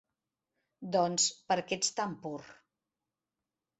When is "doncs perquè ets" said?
0.95-1.93